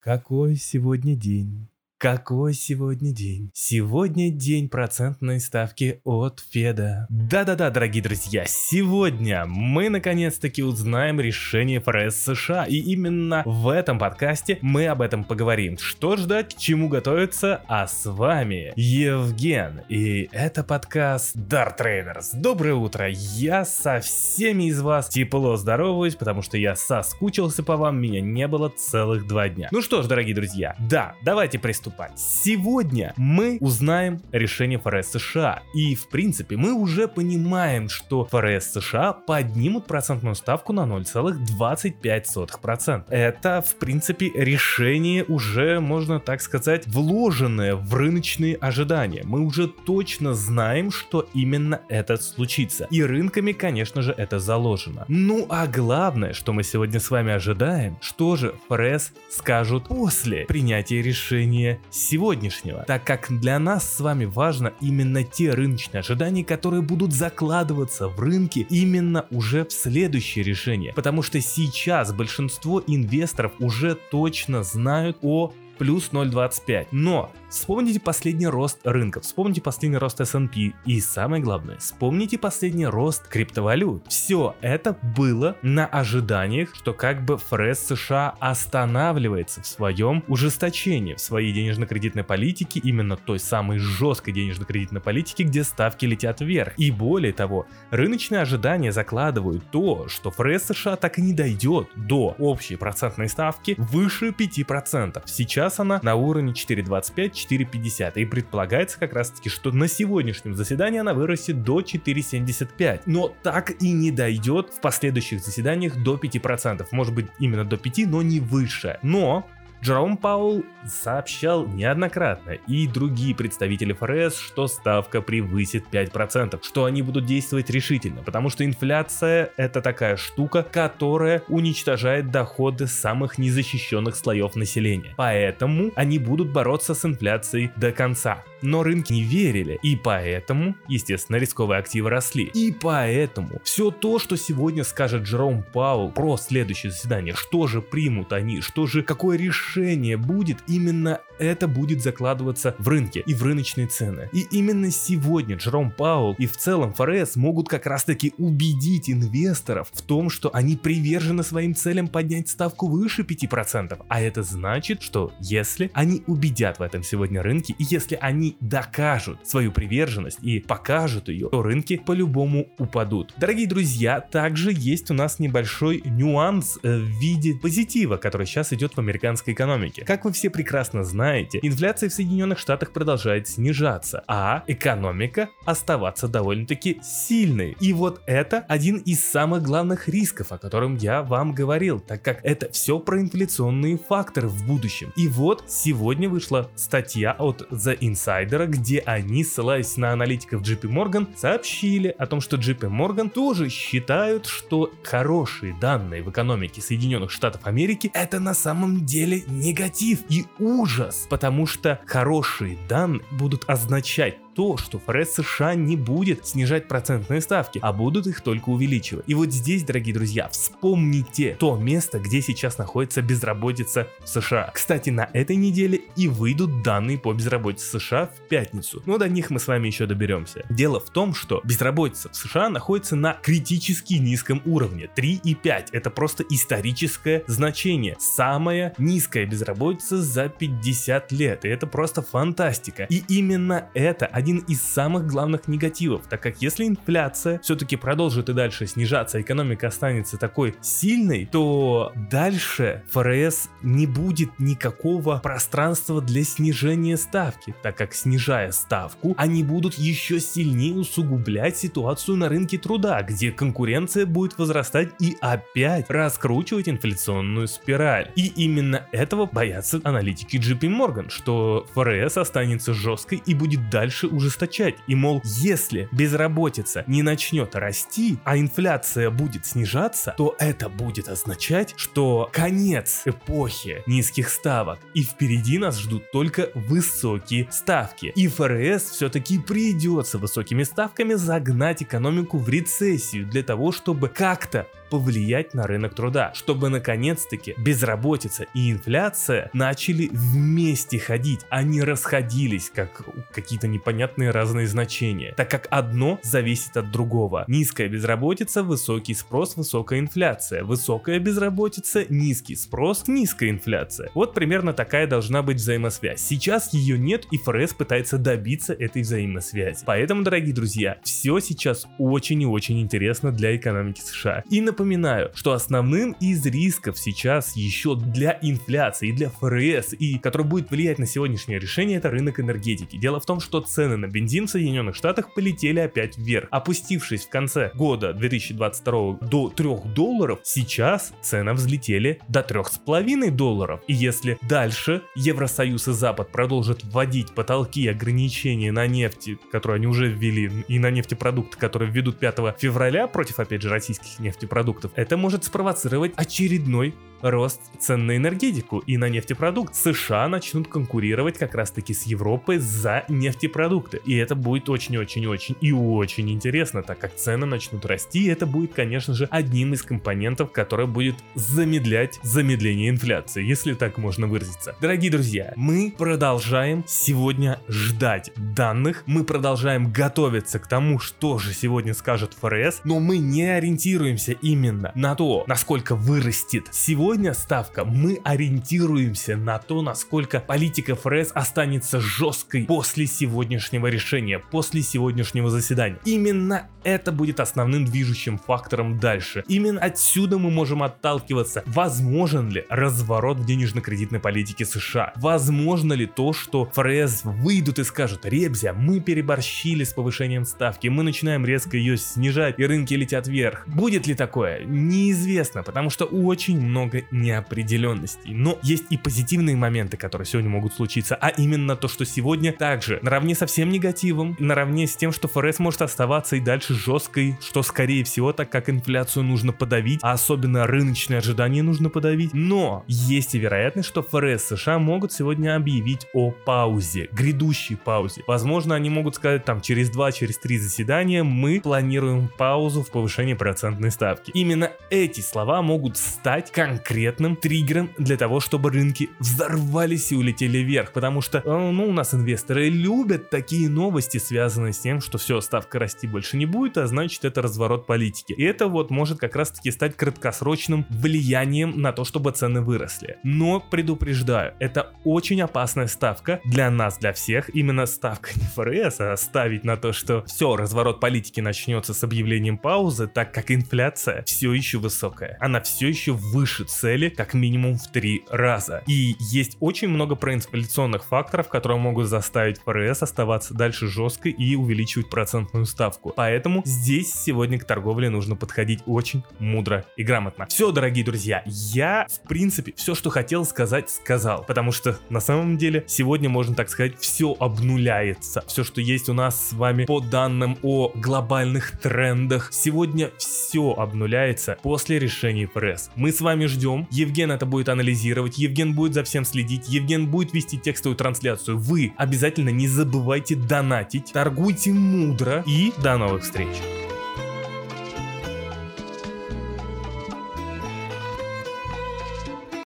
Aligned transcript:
Какой 0.00 0.56
сегодня 0.56 1.14
день? 1.14 1.68
Какой 2.00 2.54
сегодня 2.54 3.12
день? 3.12 3.50
Сегодня 3.52 4.30
день 4.30 4.70
процентной 4.70 5.38
ставки 5.38 6.00
от 6.04 6.42
Феда. 6.50 7.06
Да-да-да, 7.10 7.68
дорогие 7.68 8.02
друзья, 8.02 8.44
сегодня 8.46 9.44
мы 9.44 9.90
наконец-таки 9.90 10.62
узнаем 10.62 11.20
решение 11.20 11.78
ФРС 11.78 12.16
США. 12.16 12.64
И 12.64 12.76
именно 12.76 13.42
в 13.44 13.68
этом 13.68 13.98
подкасте 13.98 14.58
мы 14.62 14.86
об 14.86 15.02
этом 15.02 15.24
поговорим. 15.24 15.76
Что 15.76 16.16
ждать, 16.16 16.54
к 16.54 16.58
чему 16.58 16.88
готовиться, 16.88 17.60
а 17.68 17.86
с 17.86 18.06
вами 18.06 18.72
Евген. 18.76 19.82
И 19.90 20.30
это 20.32 20.64
подкаст 20.64 21.36
Dart 21.36 21.78
Traders. 21.78 22.30
Доброе 22.32 22.76
утро, 22.76 23.08
я 23.10 23.66
со 23.66 24.00
всеми 24.00 24.70
из 24.70 24.80
вас 24.80 25.10
тепло 25.10 25.56
здороваюсь, 25.56 26.14
потому 26.14 26.40
что 26.40 26.56
я 26.56 26.76
соскучился 26.76 27.62
по 27.62 27.76
вам, 27.76 28.00
меня 28.00 28.22
не 28.22 28.48
было 28.48 28.70
целых 28.70 29.26
два 29.26 29.50
дня. 29.50 29.68
Ну 29.70 29.82
что 29.82 30.02
ж, 30.02 30.06
дорогие 30.06 30.34
друзья, 30.34 30.74
да, 30.78 31.14
давайте 31.22 31.58
приступим 31.58 31.89
наступать. 31.90 32.18
Сегодня 32.18 33.12
мы 33.16 33.58
узнаем 33.60 34.20
решение 34.32 34.78
ФРС 34.78 35.10
США. 35.10 35.62
И, 35.74 35.94
в 35.94 36.08
принципе, 36.08 36.56
мы 36.56 36.72
уже 36.72 37.08
понимаем, 37.08 37.88
что 37.88 38.24
ФРС 38.24 38.72
США 38.72 39.12
поднимут 39.12 39.86
процентную 39.86 40.34
ставку 40.34 40.72
на 40.72 40.82
0,25%. 40.82 43.04
Это, 43.10 43.64
в 43.66 43.74
принципе, 43.76 44.30
решение 44.34 45.24
уже, 45.24 45.80
можно 45.80 46.20
так 46.20 46.40
сказать, 46.40 46.86
вложенное 46.86 47.74
в 47.74 47.94
рыночные 47.94 48.56
ожидания. 48.56 49.22
Мы 49.24 49.40
уже 49.40 49.68
точно 49.68 50.34
знаем, 50.34 50.90
что 50.90 51.28
именно 51.34 51.80
это 51.88 52.16
случится. 52.16 52.86
И 52.90 53.02
рынками, 53.02 53.52
конечно 53.52 54.02
же, 54.02 54.14
это 54.16 54.38
заложено. 54.38 55.04
Ну 55.08 55.46
а 55.48 55.66
главное, 55.66 56.32
что 56.32 56.52
мы 56.52 56.62
сегодня 56.62 57.00
с 57.00 57.10
вами 57.10 57.32
ожидаем, 57.32 57.96
что 58.00 58.36
же 58.36 58.54
ФРС 58.68 59.12
скажут 59.30 59.88
после 59.88 60.44
принятия 60.46 61.02
решения 61.02 61.79
сегодняшнего, 61.90 62.84
так 62.86 63.04
как 63.04 63.26
для 63.40 63.58
нас 63.58 63.96
с 63.96 64.00
вами 64.00 64.24
важно 64.24 64.72
именно 64.80 65.24
те 65.24 65.50
рыночные 65.52 66.00
ожидания, 66.00 66.44
которые 66.44 66.82
будут 66.82 67.12
закладываться 67.12 68.08
в 68.08 68.20
рынке 68.20 68.66
именно 68.70 69.26
уже 69.30 69.64
в 69.64 69.72
следующее 69.72 70.44
решение, 70.44 70.92
потому 70.92 71.22
что 71.22 71.40
сейчас 71.40 72.12
большинство 72.12 72.82
инвесторов 72.86 73.52
уже 73.58 73.94
точно 73.94 74.62
знают 74.62 75.18
о 75.22 75.52
плюс 75.78 76.10
0,25. 76.12 76.88
Но 76.92 77.32
Вспомните 77.50 77.98
последний 77.98 78.46
рост 78.46 78.78
рынка, 78.84 79.20
вспомните 79.20 79.60
последний 79.60 79.98
рост 79.98 80.20
S&P 80.20 80.72
и 80.86 81.00
самое 81.00 81.42
главное, 81.42 81.78
вспомните 81.78 82.38
последний 82.38 82.86
рост 82.86 83.26
криптовалют. 83.26 84.06
Все 84.06 84.54
это 84.60 84.96
было 85.16 85.56
на 85.60 85.84
ожиданиях, 85.84 86.72
что 86.76 86.92
как 86.92 87.24
бы 87.24 87.38
ФРС 87.38 87.88
США 87.88 88.36
останавливается 88.38 89.62
в 89.62 89.66
своем 89.66 90.22
ужесточении, 90.28 91.14
в 91.14 91.20
своей 91.20 91.52
денежно-кредитной 91.52 92.22
политике, 92.22 92.78
именно 92.84 93.16
той 93.16 93.40
самой 93.40 93.78
жесткой 93.78 94.32
денежно-кредитной 94.32 95.00
политике, 95.00 95.42
где 95.42 95.64
ставки 95.64 96.04
летят 96.06 96.40
вверх. 96.40 96.74
И 96.78 96.92
более 96.92 97.32
того, 97.32 97.66
рыночные 97.90 98.42
ожидания 98.42 98.92
закладывают 98.92 99.68
то, 99.72 100.06
что 100.06 100.30
ФРС 100.30 100.66
США 100.66 100.94
так 100.94 101.18
и 101.18 101.22
не 101.22 101.32
дойдет 101.32 101.88
до 101.96 102.36
общей 102.38 102.76
процентной 102.76 103.28
ставки 103.28 103.74
выше 103.76 104.28
5%. 104.28 105.22
Сейчас 105.26 105.80
она 105.80 105.98
на 106.04 106.14
уровне 106.14 106.52
4,25 106.52 107.39
4,50. 107.46 108.12
И 108.16 108.24
предполагается 108.24 108.98
как 108.98 109.12
раз 109.12 109.30
таки, 109.30 109.48
что 109.48 109.72
на 109.72 109.88
сегодняшнем 109.88 110.54
заседании 110.54 111.00
она 111.00 111.14
вырастет 111.14 111.62
до 111.62 111.80
4,75. 111.80 113.02
Но 113.06 113.34
так 113.42 113.82
и 113.82 113.92
не 113.92 114.10
дойдет 114.10 114.72
в 114.72 114.80
последующих 114.80 115.40
заседаниях 115.40 116.02
до 116.02 116.16
5%. 116.16 116.86
Может 116.92 117.14
быть 117.14 117.26
именно 117.38 117.64
до 117.64 117.76
5, 117.76 118.06
но 118.06 118.22
не 118.22 118.40
выше. 118.40 118.98
Но 119.02 119.48
Джером 119.82 120.16
Паул 120.16 120.64
сообщал 120.86 121.66
неоднократно 121.66 122.50
и 122.66 122.86
другие 122.86 123.34
представители 123.34 123.92
ФРС, 123.92 124.38
что 124.38 124.66
ставка 124.66 125.22
превысит 125.22 125.84
5%, 125.90 126.60
что 126.62 126.84
они 126.84 127.00
будут 127.00 127.24
действовать 127.24 127.70
решительно, 127.70 128.22
потому 128.22 128.50
что 128.50 128.64
инфляция 128.64 129.50
это 129.56 129.80
такая 129.80 130.16
штука, 130.16 130.62
которая 130.62 131.42
уничтожает 131.48 132.30
доходы 132.30 132.86
самых 132.86 133.38
незащищенных 133.38 134.16
слоев 134.16 134.54
населения. 134.54 135.14
Поэтому 135.16 135.92
они 135.96 136.18
будут 136.18 136.52
бороться 136.52 136.94
с 136.94 137.04
инфляцией 137.04 137.70
до 137.76 137.92
конца. 137.92 138.44
Но 138.62 138.82
рынки 138.82 139.12
не 139.12 139.22
верили, 139.22 139.78
и 139.82 139.96
поэтому, 139.96 140.74
естественно, 140.88 141.36
рисковые 141.36 141.78
активы 141.78 142.10
росли. 142.10 142.44
И 142.54 142.72
поэтому 142.72 143.60
все 143.64 143.90
то, 143.90 144.18
что 144.18 144.36
сегодня 144.36 144.84
скажет 144.84 145.22
Джером 145.22 145.64
Паул 145.72 146.10
про 146.10 146.36
следующее 146.36 146.92
заседание, 146.92 147.34
что 147.34 147.66
же 147.66 147.80
примут 147.80 148.32
они, 148.32 148.60
что 148.60 148.86
же, 148.86 149.02
какое 149.02 149.38
решение 149.38 150.16
будет, 150.16 150.58
именно 150.66 151.20
это 151.40 151.66
будет 151.66 152.02
закладываться 152.02 152.74
в 152.78 152.86
рынке 152.88 153.22
и 153.26 153.34
в 153.34 153.42
рыночные 153.42 153.86
цены. 153.86 154.28
И 154.32 154.46
именно 154.50 154.90
сегодня 154.90 155.56
Джером 155.56 155.90
Паул 155.90 156.34
и 156.38 156.46
в 156.46 156.56
целом 156.56 156.92
ФРС 156.92 157.36
могут 157.36 157.68
как 157.68 157.86
раз 157.86 158.04
таки 158.04 158.34
убедить 158.36 159.10
инвесторов 159.10 159.88
в 159.92 160.02
том, 160.02 160.28
что 160.28 160.50
они 160.54 160.76
привержены 160.76 161.42
своим 161.42 161.74
целям 161.74 162.08
поднять 162.08 162.48
ставку 162.48 162.88
выше 162.88 163.22
5%. 163.22 164.04
А 164.06 164.20
это 164.20 164.42
значит, 164.42 165.02
что 165.02 165.32
если 165.40 165.90
они 165.94 166.22
убедят 166.26 166.78
в 166.78 166.82
этом 166.82 167.02
сегодня 167.02 167.42
рынки, 167.42 167.74
и 167.78 167.84
если 167.84 168.18
они 168.20 168.49
докажут 168.60 169.46
свою 169.46 169.72
приверженность 169.72 170.38
и 170.42 170.60
покажут 170.60 171.28
ее, 171.28 171.48
то 171.48 171.62
рынки 171.62 171.96
по-любому 171.96 172.68
упадут. 172.78 173.34
Дорогие 173.36 173.66
друзья, 173.66 174.20
также 174.20 174.72
есть 174.72 175.10
у 175.10 175.14
нас 175.14 175.38
небольшой 175.38 176.02
нюанс 176.04 176.78
э, 176.82 176.98
в 176.98 177.04
виде 177.20 177.54
позитива, 177.54 178.16
который 178.16 178.46
сейчас 178.46 178.72
идет 178.72 178.94
в 178.94 178.98
американской 178.98 179.54
экономике. 179.54 180.04
Как 180.04 180.24
вы 180.24 180.32
все 180.32 180.50
прекрасно 180.50 181.04
знаете, 181.04 181.58
инфляция 181.62 182.08
в 182.08 182.12
Соединенных 182.12 182.58
Штатах 182.58 182.92
продолжает 182.92 183.48
снижаться, 183.48 184.24
а 184.26 184.64
экономика 184.66 185.48
оставаться 185.64 186.28
довольно-таки 186.28 187.00
сильной. 187.02 187.76
И 187.80 187.92
вот 187.92 188.22
это 188.26 188.64
один 188.68 188.96
из 188.98 189.24
самых 189.24 189.62
главных 189.62 190.08
рисков, 190.08 190.52
о 190.52 190.58
котором 190.58 190.96
я 190.96 191.22
вам 191.22 191.52
говорил, 191.52 192.00
так 192.00 192.22
как 192.22 192.40
это 192.44 192.70
все 192.72 192.98
про 192.98 193.20
инфляционные 193.20 193.98
факторы 193.98 194.48
в 194.48 194.66
будущем. 194.66 195.12
И 195.16 195.28
вот 195.28 195.64
сегодня 195.68 196.28
вышла 196.28 196.70
статья 196.74 197.32
от 197.38 197.62
The 197.70 197.98
Insider, 197.98 198.39
инсайдера, 198.40 198.66
где 198.66 199.00
они, 199.00 199.44
ссылаясь 199.44 199.96
на 199.96 200.12
аналитиков 200.12 200.62
JP 200.62 200.82
Morgan, 200.82 201.28
сообщили 201.36 202.14
о 202.18 202.26
том, 202.26 202.40
что 202.40 202.56
JP 202.56 202.90
Morgan 202.90 203.28
тоже 203.28 203.68
считают, 203.68 204.46
что 204.46 204.90
хорошие 205.02 205.74
данные 205.80 206.22
в 206.22 206.30
экономике 206.30 206.80
Соединенных 206.80 207.30
Штатов 207.30 207.62
Америки 207.64 208.10
это 208.14 208.40
на 208.40 208.54
самом 208.54 209.04
деле 209.04 209.42
негатив 209.46 210.20
и 210.28 210.46
ужас, 210.58 211.26
потому 211.28 211.66
что 211.66 212.00
хорошие 212.06 212.78
данные 212.88 213.22
будут 213.30 213.64
означать 213.68 214.36
то, 214.60 214.76
что 214.76 214.98
ФРС 214.98 215.36
США 215.36 215.74
не 215.74 215.96
будет 215.96 216.46
снижать 216.46 216.86
процентные 216.86 217.40
ставки, 217.40 217.78
а 217.80 217.94
будут 217.94 218.26
их 218.26 218.42
только 218.42 218.68
увеличивать. 218.68 219.24
И 219.26 219.32
вот 219.32 219.50
здесь, 219.50 219.84
дорогие 219.84 220.12
друзья, 220.12 220.50
вспомните 220.50 221.56
то 221.58 221.78
место, 221.78 222.18
где 222.18 222.42
сейчас 222.42 222.76
находится 222.76 223.22
безработица 223.22 224.06
в 224.22 224.28
США. 224.28 224.70
Кстати, 224.74 225.08
на 225.08 225.30
этой 225.32 225.56
неделе 225.56 226.02
и 226.14 226.28
выйдут 226.28 226.82
данные 226.82 227.16
по 227.16 227.32
безработице 227.32 227.98
США 227.98 228.26
в 228.26 228.48
пятницу. 228.50 229.02
Но 229.06 229.16
до 229.16 229.30
них 229.30 229.48
мы 229.48 229.60
с 229.60 229.66
вами 229.66 229.86
еще 229.86 230.04
доберемся. 230.04 230.66
Дело 230.68 231.00
в 231.00 231.08
том, 231.08 231.32
что 231.32 231.62
безработица 231.64 232.28
в 232.28 232.36
США 232.36 232.68
находится 232.68 233.16
на 233.16 233.38
критически 233.40 234.16
низком 234.16 234.60
уровне 234.66 235.08
3,5. 235.16 235.86
Это 235.92 236.10
просто 236.10 236.44
историческое 236.50 237.44
значение. 237.46 238.14
Самая 238.18 238.92
низкая 238.98 239.46
безработица 239.46 240.20
за 240.20 240.50
50 240.50 241.32
лет. 241.32 241.64
И 241.64 241.68
это 241.68 241.86
просто 241.86 242.20
фантастика. 242.20 243.04
И 243.04 243.22
именно 243.28 243.88
это 243.94 244.26
один 244.26 244.49
из 244.58 244.82
самых 244.82 245.26
главных 245.26 245.68
негативов, 245.68 246.22
так 246.28 246.42
как 246.42 246.60
если 246.60 246.86
инфляция 246.86 247.60
все-таки 247.60 247.96
продолжит 247.96 248.48
и 248.48 248.52
дальше 248.52 248.86
снижаться, 248.86 249.40
экономика 249.40 249.88
останется 249.88 250.36
такой 250.36 250.74
сильной, 250.80 251.46
то 251.46 252.12
дальше 252.30 253.02
ФРС 253.10 253.70
не 253.82 254.06
будет 254.06 254.58
никакого 254.58 255.38
пространства 255.38 256.20
для 256.20 256.44
снижения 256.44 257.16
ставки, 257.16 257.74
так 257.82 257.96
как 257.96 258.14
снижая 258.14 258.72
ставку, 258.72 259.34
они 259.36 259.62
будут 259.62 259.94
еще 259.94 260.40
сильнее 260.40 260.94
усугублять 260.94 261.76
ситуацию 261.76 262.36
на 262.36 262.48
рынке 262.48 262.78
труда, 262.78 263.22
где 263.22 263.50
конкуренция 263.52 264.26
будет 264.26 264.58
возрастать 264.58 265.10
и 265.20 265.36
опять 265.40 266.10
раскручивать 266.10 266.88
инфляционную 266.88 267.68
спираль. 267.68 268.32
И 268.36 268.46
именно 268.46 269.06
этого 269.12 269.46
боятся 269.46 270.00
аналитики 270.04 270.56
JP 270.56 270.80
Morgan, 270.80 271.30
что 271.30 271.86
ФРС 271.94 272.36
останется 272.36 272.94
жесткой 272.94 273.42
и 273.44 273.54
будет 273.54 273.90
дальше 273.90 274.26
ужесточать. 274.40 274.96
И 275.06 275.14
мол, 275.14 275.42
если 275.44 276.08
безработица 276.12 277.04
не 277.06 277.22
начнет 277.22 277.76
расти, 277.76 278.38
а 278.44 278.56
инфляция 278.56 279.30
будет 279.30 279.66
снижаться, 279.66 280.34
то 280.36 280.56
это 280.58 280.88
будет 280.88 281.28
означать, 281.28 281.94
что 281.96 282.48
конец 282.52 283.22
эпохи 283.26 284.02
низких 284.06 284.48
ставок. 284.48 284.98
И 285.14 285.22
впереди 285.22 285.78
нас 285.78 285.98
ждут 285.98 286.30
только 286.32 286.70
высокие 286.74 287.68
ставки. 287.70 288.32
И 288.34 288.48
ФРС 288.48 289.10
все-таки 289.10 289.58
придется 289.58 290.38
высокими 290.38 290.82
ставками 290.82 291.34
загнать 291.34 292.02
экономику 292.02 292.58
в 292.58 292.68
рецессию 292.68 293.46
для 293.46 293.62
того, 293.62 293.92
чтобы 293.92 294.28
как-то 294.28 294.86
повлиять 295.10 295.74
на 295.74 295.86
рынок 295.86 296.14
труда, 296.14 296.52
чтобы 296.54 296.88
наконец-таки 296.88 297.74
безработица 297.78 298.66
и 298.74 298.90
инфляция 298.90 299.70
начали 299.72 300.28
вместе 300.32 301.18
ходить, 301.18 301.60
а 301.68 301.82
не 301.82 302.02
расходились, 302.02 302.90
как 302.94 303.22
какие-то 303.52 303.88
непонятные 303.88 304.50
разные 304.50 304.86
значения, 304.86 305.52
так 305.56 305.70
как 305.70 305.88
одно 305.90 306.38
зависит 306.42 306.96
от 306.96 307.10
другого. 307.10 307.64
Низкая 307.66 308.08
безработица, 308.08 308.82
высокий 308.82 309.34
спрос, 309.34 309.76
высокая 309.76 310.20
инфляция. 310.20 310.84
Высокая 310.84 311.38
безработица, 311.38 312.24
низкий 312.28 312.76
спрос, 312.76 313.24
низкая 313.26 313.70
инфляция. 313.70 314.30
Вот 314.34 314.54
примерно 314.54 314.92
такая 314.92 315.26
должна 315.26 315.62
быть 315.62 315.78
взаимосвязь. 315.78 316.40
Сейчас 316.40 316.92
ее 316.92 317.18
нет, 317.18 317.46
и 317.50 317.58
ФРС 317.58 317.94
пытается 317.94 318.38
добиться 318.38 318.92
этой 318.92 319.22
взаимосвязи. 319.22 320.02
Поэтому, 320.06 320.42
дорогие 320.42 320.74
друзья, 320.74 321.18
все 321.22 321.58
сейчас 321.60 322.06
очень 322.18 322.62
и 322.62 322.66
очень 322.66 323.00
интересно 323.00 323.52
для 323.52 323.76
экономики 323.76 324.20
США. 324.20 324.64
И 324.70 324.80
напоминаю, 325.00 325.50
что 325.54 325.72
основным 325.72 326.32
из 326.40 326.66
рисков 326.66 327.18
сейчас 327.18 327.74
еще 327.74 328.14
для 328.14 328.58
инфляции 328.60 329.32
для 329.32 329.48
ФРС, 329.48 330.12
и 330.12 330.38
который 330.38 330.66
будет 330.66 330.90
влиять 330.90 331.18
на 331.18 331.24
сегодняшнее 331.24 331.78
решение, 331.78 332.18
это 332.18 332.28
рынок 332.28 332.60
энергетики. 332.60 333.16
Дело 333.16 333.40
в 333.40 333.46
том, 333.46 333.60
что 333.60 333.80
цены 333.80 334.18
на 334.18 334.26
бензин 334.26 334.66
в 334.66 334.70
Соединенных 334.70 335.16
Штатах 335.16 335.54
полетели 335.54 336.00
опять 336.00 336.36
вверх. 336.36 336.68
Опустившись 336.70 337.46
в 337.46 337.48
конце 337.48 337.90
года 337.94 338.34
2022 338.34 339.38
до 339.40 339.70
3 339.70 339.88
долларов, 340.14 340.60
сейчас 340.64 341.32
цены 341.40 341.72
взлетели 341.72 342.40
до 342.48 342.60
3,5 342.60 343.50
долларов. 343.50 344.02
И 344.06 344.12
если 344.12 344.58
дальше 344.68 345.22
Евросоюз 345.34 346.08
и 346.08 346.12
Запад 346.12 346.52
продолжат 346.52 347.04
вводить 347.04 347.54
потолки 347.54 348.02
и 348.02 348.08
ограничения 348.08 348.92
на 348.92 349.06
нефти, 349.06 349.58
которые 349.72 349.96
они 349.96 350.08
уже 350.08 350.28
ввели, 350.28 350.70
и 350.88 350.98
на 350.98 351.10
нефтепродукты, 351.10 351.78
которые 351.78 352.10
введут 352.10 352.38
5 352.38 352.78
февраля 352.78 353.26
против, 353.26 353.60
опять 353.60 353.80
же, 353.80 353.88
российских 353.88 354.38
нефтепродуктов, 354.40 354.89
это 355.14 355.36
может 355.36 355.64
спровоцировать 355.64 356.32
очередной 356.36 357.14
рост 357.42 357.80
цен 357.98 358.26
на 358.26 358.36
энергетику 358.36 358.98
и 358.98 359.16
на 359.16 359.28
нефтепродукт. 359.28 359.94
США 359.94 360.48
начнут 360.48 360.88
конкурировать 360.88 361.58
как 361.58 361.74
раз 361.74 361.90
таки 361.90 362.14
с 362.14 362.24
Европой 362.24 362.78
за 362.78 363.24
нефтепродукты. 363.28 364.20
И 364.24 364.36
это 364.36 364.54
будет 364.54 364.88
очень-очень-очень 364.88 365.76
и 365.80 365.92
очень 365.92 366.50
интересно, 366.50 367.02
так 367.02 367.18
как 367.18 367.34
цены 367.34 367.66
начнут 367.66 368.04
расти. 368.06 368.44
И 368.44 368.48
это 368.48 368.66
будет, 368.66 368.92
конечно 368.94 369.34
же, 369.34 369.48
одним 369.50 369.94
из 369.94 370.02
компонентов, 370.02 370.72
который 370.72 371.06
будет 371.06 371.36
замедлять 371.54 372.38
замедление 372.42 373.10
инфляции, 373.10 373.62
если 373.62 373.94
так 373.94 374.18
можно 374.18 374.46
выразиться. 374.46 374.94
Дорогие 375.00 375.30
друзья, 375.30 375.72
мы 375.76 376.12
продолжаем 376.16 377.04
сегодня 377.06 377.80
ждать 377.88 378.52
данных, 378.56 379.22
мы 379.26 379.44
продолжаем 379.44 380.12
готовиться 380.12 380.78
к 380.78 380.86
тому, 380.86 381.18
что 381.18 381.58
же 381.58 381.72
сегодня 381.72 382.14
скажет 382.14 382.56
ФРС, 382.60 383.00
но 383.04 383.20
мы 383.20 383.38
не 383.38 383.64
ориентируемся 383.64 384.52
именно 384.52 385.12
на 385.14 385.34
то, 385.34 385.64
насколько 385.66 386.14
вырастет 386.14 386.88
сегодня 386.90 387.29
сегодня 387.30 387.54
ставка 387.54 388.04
мы 388.04 388.40
ориентируемся 388.42 389.56
на 389.56 389.78
то, 389.78 390.02
насколько 390.02 390.58
политика 390.58 391.14
ФРС 391.14 391.52
останется 391.54 392.18
жесткой 392.18 392.86
после 392.86 393.26
сегодняшнего 393.26 394.08
решения, 394.08 394.58
после 394.58 395.02
сегодняшнего 395.02 395.70
заседания. 395.70 396.18
Именно 396.24 396.88
это 397.04 397.30
будет 397.32 397.60
основным 397.60 398.04
движущим 398.04 398.58
фактором 398.58 399.20
дальше. 399.20 399.64
Именно 399.68 400.00
отсюда 400.00 400.58
мы 400.58 400.70
можем 400.70 401.04
отталкиваться. 401.04 401.84
Возможен 401.86 402.68
ли 402.68 402.84
разворот 402.90 403.58
в 403.58 403.64
денежно-кредитной 403.64 404.40
политике 404.40 404.84
США? 404.84 405.32
Возможно 405.36 406.12
ли 406.12 406.26
то, 406.26 406.52
что 406.52 406.90
ФРС 406.92 407.42
выйдут 407.44 408.00
и 408.00 408.04
скажут, 408.04 408.44
Ребзя, 408.44 408.92
мы 408.92 409.20
переборщили 409.20 410.02
с 410.02 410.12
повышением 410.12 410.64
ставки, 410.64 411.06
мы 411.06 411.22
начинаем 411.22 411.64
резко 411.64 411.96
ее 411.96 412.16
снижать 412.16 412.78
и 412.78 412.84
рынки 412.84 413.14
летят 413.14 413.46
вверх. 413.46 413.86
Будет 413.86 414.26
ли 414.26 414.34
такое? 414.34 414.84
Неизвестно, 414.84 415.82
потому 415.82 416.10
что 416.10 416.24
очень 416.24 416.80
много 416.80 417.19
неопределенностей. 417.30 418.54
Но 418.54 418.78
есть 418.82 419.04
и 419.10 419.16
позитивные 419.16 419.76
моменты, 419.76 420.16
которые 420.16 420.46
сегодня 420.46 420.70
могут 420.70 420.94
случиться, 420.94 421.36
а 421.40 421.48
именно 421.48 421.96
то, 421.96 422.08
что 422.08 422.24
сегодня 422.24 422.72
также 422.72 423.18
наравне 423.22 423.54
со 423.54 423.66
всем 423.66 423.90
негативом, 423.90 424.56
наравне 424.58 425.06
с 425.06 425.16
тем, 425.16 425.32
что 425.32 425.48
ФРС 425.48 425.78
может 425.78 426.02
оставаться 426.02 426.56
и 426.56 426.60
дальше 426.60 426.94
жесткой, 426.94 427.56
что 427.60 427.82
скорее 427.82 428.24
всего, 428.24 428.52
так 428.52 428.70
как 428.70 428.88
инфляцию 428.88 429.44
нужно 429.44 429.72
подавить, 429.72 430.20
а 430.22 430.32
особенно 430.32 430.86
рыночные 430.86 431.38
ожидания 431.38 431.82
нужно 431.82 432.10
подавить. 432.10 432.54
Но 432.54 433.04
есть 433.06 433.54
и 433.54 433.58
вероятность, 433.58 434.08
что 434.08 434.22
ФРС 434.22 434.64
США 434.64 434.98
могут 434.98 435.32
сегодня 435.32 435.76
объявить 435.76 436.26
о 436.32 436.50
паузе, 436.50 437.28
грядущей 437.32 437.96
паузе. 437.96 438.42
Возможно, 438.46 438.94
они 438.94 439.10
могут 439.10 439.34
сказать 439.34 439.64
там 439.64 439.80
через 439.80 440.10
2, 440.10 440.32
через 440.32 440.58
3 440.58 440.78
заседания 440.78 441.42
мы 441.42 441.80
планируем 441.80 442.48
паузу 442.56 443.02
в 443.02 443.10
повышении 443.10 443.54
процентной 443.54 444.10
ставки. 444.10 444.50
Именно 444.52 444.90
эти 445.10 445.40
слова 445.40 445.82
могут 445.82 446.16
стать 446.16 446.70
конкретными 446.70 447.09
конкретным 447.10 447.56
триггером 447.56 448.10
для 448.18 448.36
того, 448.36 448.60
чтобы 448.60 448.90
рынки 448.90 449.30
взорвались 449.40 450.30
и 450.30 450.36
улетели 450.36 450.78
вверх, 450.78 451.12
потому 451.12 451.40
что, 451.40 451.58
э, 451.58 451.90
ну, 451.90 452.08
у 452.08 452.12
нас 452.12 452.34
инвесторы 452.34 452.88
любят 452.88 453.50
такие 453.50 453.88
новости, 453.88 454.38
связанные 454.38 454.92
с 454.92 455.00
тем, 455.00 455.20
что 455.20 455.36
все, 455.36 455.60
ставка 455.60 455.98
расти 455.98 456.28
больше 456.28 456.56
не 456.56 456.66
будет, 456.66 456.98
а 456.98 457.08
значит 457.08 457.44
это 457.44 457.62
разворот 457.62 458.06
политики. 458.06 458.52
И 458.52 458.62
это 458.62 458.86
вот 458.86 459.10
может 459.10 459.40
как 459.40 459.56
раз 459.56 459.72
таки 459.72 459.90
стать 459.90 460.16
краткосрочным 460.16 461.04
влиянием 461.08 462.00
на 462.00 462.12
то, 462.12 462.24
чтобы 462.24 462.52
цены 462.52 462.80
выросли. 462.80 463.38
Но 463.42 463.80
предупреждаю, 463.80 464.74
это 464.78 465.12
очень 465.24 465.60
опасная 465.62 466.06
ставка 466.06 466.60
для 466.64 466.90
нас, 466.90 467.18
для 467.18 467.32
всех. 467.32 467.74
Именно 467.74 468.06
ставка 468.06 468.50
не 468.54 468.62
ФРС, 468.62 469.16
а 469.18 469.36
ставить 469.36 469.82
на 469.82 469.96
то, 469.96 470.12
что 470.12 470.44
все, 470.46 470.76
разворот 470.76 471.18
политики 471.18 471.60
начнется 471.60 472.14
с 472.14 472.22
объявлением 472.22 472.78
паузы, 472.78 473.26
так 473.26 473.52
как 473.52 473.72
инфляция 473.72 474.44
все 474.44 474.72
еще 474.72 474.98
высокая. 474.98 475.56
Она 475.60 475.80
все 475.80 476.06
еще 476.06 476.32
выше 476.32 476.84
цели 477.00 477.30
как 477.30 477.54
минимум 477.54 477.96
в 477.96 478.08
три 478.08 478.44
раза. 478.50 479.02
И 479.06 479.34
есть 479.38 479.78
очень 479.80 480.08
много 480.08 480.34
проинфляционных 480.34 481.24
факторов, 481.24 481.68
которые 481.68 481.98
могут 481.98 482.26
заставить 482.26 482.78
ФРС 482.80 483.22
оставаться 483.22 483.72
дальше 483.72 484.06
жесткой 484.06 484.52
и 484.52 484.76
увеличивать 484.76 485.30
процентную 485.30 485.86
ставку. 485.86 486.34
Поэтому 486.36 486.82
здесь 486.84 487.32
сегодня 487.32 487.78
к 487.78 487.84
торговле 487.84 488.28
нужно 488.28 488.54
подходить 488.54 489.00
очень 489.06 489.42
мудро 489.58 490.04
и 490.18 490.22
грамотно. 490.22 490.66
Все, 490.66 490.92
дорогие 490.92 491.24
друзья, 491.24 491.62
я 491.64 492.26
в 492.30 492.46
принципе 492.46 492.92
все, 492.96 493.14
что 493.14 493.30
хотел 493.30 493.64
сказать, 493.64 494.10
сказал. 494.10 494.64
Потому 494.66 494.92
что 494.92 495.18
на 495.30 495.40
самом 495.40 495.78
деле 495.78 496.04
сегодня, 496.06 496.50
можно 496.50 496.74
так 496.74 496.90
сказать, 496.90 497.18
все 497.18 497.56
обнуляется. 497.58 498.62
Все, 498.66 498.84
что 498.84 499.00
есть 499.00 499.30
у 499.30 499.32
нас 499.32 499.70
с 499.70 499.72
вами 499.72 500.04
по 500.04 500.20
данным 500.20 500.78
о 500.82 501.12
глобальных 501.14 501.98
трендах, 501.98 502.68
сегодня 502.72 503.30
все 503.38 503.92
обнуляется 503.92 504.76
после 504.82 505.18
решения 505.18 505.66
ФРС. 505.66 506.10
Мы 506.14 506.30
с 506.30 506.40
вами 506.40 506.66
ждем 506.66 506.89
ждем. 506.90 507.06
Евген 507.10 507.50
это 507.50 507.66
будет 507.66 507.88
анализировать, 507.88 508.58
Евген 508.58 508.94
будет 508.94 509.14
за 509.14 509.24
всем 509.24 509.44
следить, 509.44 509.88
Евген 509.88 510.26
будет 510.26 510.52
вести 510.52 510.78
текстовую 510.78 511.16
трансляцию. 511.16 511.78
Вы 511.78 512.12
обязательно 512.16 512.70
не 512.70 512.88
забывайте 512.88 513.54
донатить, 513.56 514.32
торгуйте 514.32 514.92
мудро 514.92 515.62
и 515.66 515.92
до 516.02 516.16
новых 516.16 516.42
встреч. 516.42 516.68